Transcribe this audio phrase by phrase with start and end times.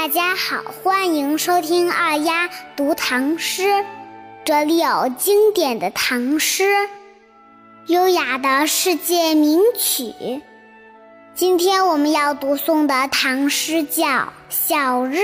[0.00, 3.84] 大家好，欢迎收听二丫读唐诗。
[4.44, 6.88] 这里有经典的唐诗，
[7.88, 10.40] 优雅的世界名曲。
[11.34, 14.06] 今天我们要读诵的唐诗叫
[14.48, 15.18] 《小日》，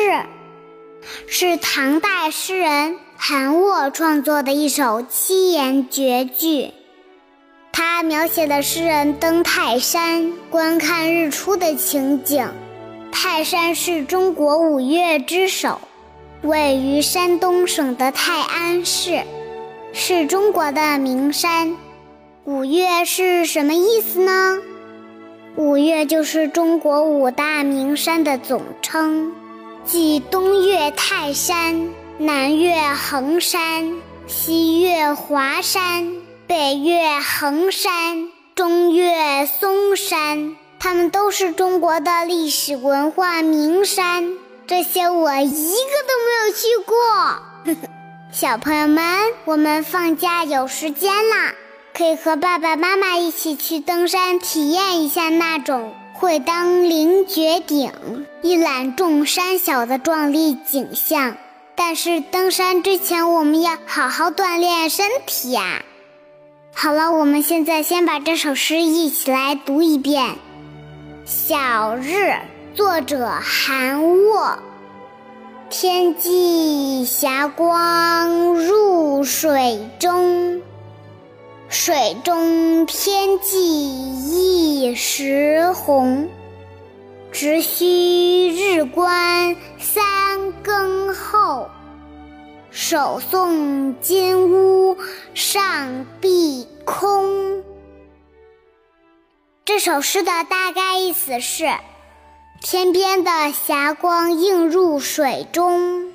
[1.29, 6.73] 是唐代诗人韩沃创作的一首七言绝句。
[7.71, 12.51] 它描写的诗人登泰山观看日出的情景。
[13.17, 15.81] 泰山是中国五岳之首，
[16.43, 19.23] 位于山东省的泰安市，
[19.93, 21.77] 是中国的名山。
[22.45, 24.59] 五岳是什么意思呢？
[25.55, 29.33] 五岳就是中国五大名山的总称，
[29.85, 31.89] 即东岳泰山，
[32.19, 33.93] 南岳衡山，
[34.27, 36.17] 西岳华山，
[36.49, 40.57] 北岳衡山，中岳嵩山。
[40.85, 47.89] 它们都是中国的历史文化名山，这些我一个都没有去过。
[48.31, 49.03] 小朋友们，
[49.47, 51.55] 我们放假有时间啦，
[51.95, 57.91] 可以和爸爸妈妈一起去登山，体验一下那种会当凌绝顶，
[58.43, 61.39] 一览众山小的壮丽景象。
[61.75, 65.81] 但是登山之前，我们要好好锻炼身体呀。
[66.75, 70.37] 好了，我们现在先把这首诗一起来读一遍。
[71.27, 72.35] 小日，
[72.75, 74.59] 作者韩沃。
[75.71, 80.61] 天际霞光入水中，
[81.71, 86.29] 水中天际一时红。
[87.33, 91.71] 直须日观三更后，
[92.71, 94.99] 首送金乌
[95.33, 97.65] 上碧空。
[99.67, 101.65] 这首诗的大概意思是：
[102.61, 106.13] 天边的霞光映入水中，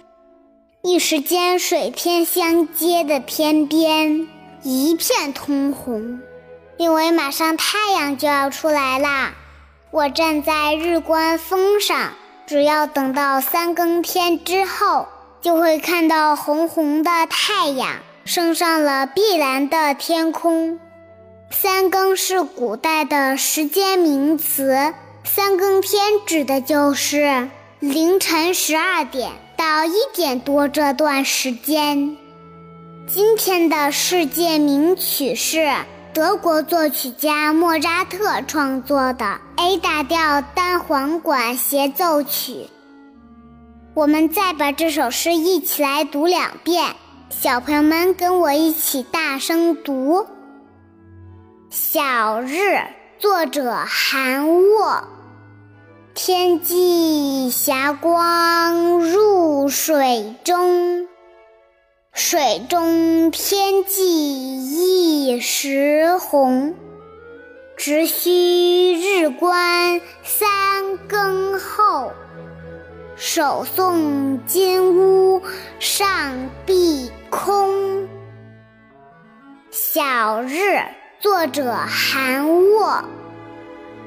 [0.84, 4.28] 一时间水天相接的天边
[4.62, 6.22] 一片通红，
[6.78, 9.34] 因为马上太阳就要出来啦。
[9.90, 12.14] 我站在日观峰上，
[12.46, 15.08] 只要等到三更天之后，
[15.42, 17.96] 就会看到红红的太阳
[18.26, 20.80] 升上了碧蓝的天空。
[21.52, 24.94] 三更是古代的时间名词，
[25.24, 27.50] 三更天指的就是
[27.80, 32.16] 凌晨十二点到一点多这段时间。
[33.08, 35.74] 今天的世界名曲是
[36.14, 42.68] 德国作曲家莫扎特创作的 A 大调单簧管协奏曲。
[43.96, 46.96] 我们再把这首诗一起来读两遍，
[47.30, 50.28] 小朋友们跟我一起大声读。
[51.82, 52.78] 小日，
[53.20, 55.08] 作者韩沃。
[56.14, 61.08] 天际霞光入水中，
[62.12, 66.76] 水中天际一时红。
[67.78, 72.12] 直须日观三更后，
[73.16, 75.42] 首送金乌
[75.80, 78.06] 上碧空。
[79.72, 80.82] 小日。
[81.22, 83.04] 作者韩沃。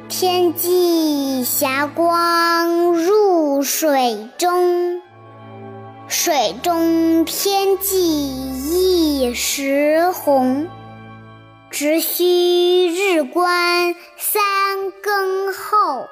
[0.08, 5.02] 天际霞光入水中，
[6.08, 7.98] 水中天际
[8.70, 10.66] 一时红。
[11.70, 16.06] 直须日观三更后，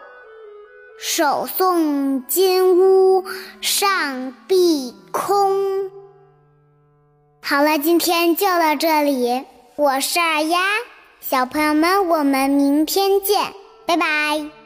[0.98, 3.24] 首送金乌
[3.62, 5.90] 上碧空。
[7.42, 9.44] 好了，今天就到这里。
[9.76, 10.58] 我是二丫，
[11.20, 13.52] 小朋友们，我们明天见，
[13.86, 14.59] 拜拜。